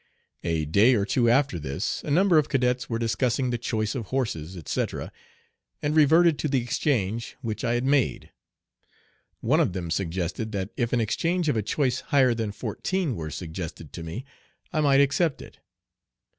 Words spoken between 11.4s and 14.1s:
of a choice higher than fourteen were suggested to